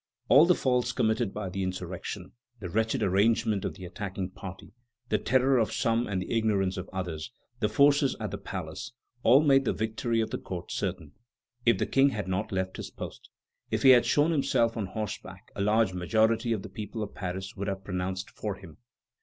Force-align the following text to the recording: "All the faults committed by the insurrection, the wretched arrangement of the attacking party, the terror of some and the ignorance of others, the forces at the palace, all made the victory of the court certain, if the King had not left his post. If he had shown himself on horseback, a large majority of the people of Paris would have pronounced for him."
"All 0.29 0.47
the 0.47 0.55
faults 0.55 0.93
committed 0.93 1.31
by 1.31 1.49
the 1.49 1.61
insurrection, 1.61 2.31
the 2.59 2.71
wretched 2.71 3.03
arrangement 3.03 3.63
of 3.63 3.75
the 3.75 3.85
attacking 3.85 4.31
party, 4.31 4.73
the 5.09 5.19
terror 5.19 5.59
of 5.59 5.71
some 5.71 6.07
and 6.07 6.19
the 6.19 6.31
ignorance 6.35 6.75
of 6.75 6.89
others, 6.91 7.31
the 7.59 7.69
forces 7.69 8.15
at 8.19 8.31
the 8.31 8.39
palace, 8.39 8.93
all 9.21 9.43
made 9.43 9.63
the 9.63 9.73
victory 9.73 10.19
of 10.19 10.31
the 10.31 10.39
court 10.39 10.71
certain, 10.71 11.11
if 11.67 11.77
the 11.77 11.85
King 11.85 12.09
had 12.09 12.27
not 12.27 12.51
left 12.51 12.77
his 12.77 12.89
post. 12.89 13.29
If 13.69 13.83
he 13.83 13.89
had 13.91 14.07
shown 14.07 14.31
himself 14.31 14.75
on 14.75 14.87
horseback, 14.87 15.51
a 15.55 15.61
large 15.61 15.93
majority 15.93 16.51
of 16.51 16.63
the 16.63 16.69
people 16.69 17.03
of 17.03 17.13
Paris 17.13 17.55
would 17.55 17.67
have 17.67 17.83
pronounced 17.83 18.31
for 18.31 18.55
him." 18.55 18.77